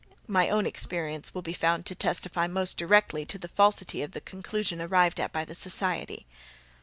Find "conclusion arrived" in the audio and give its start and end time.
4.21-5.19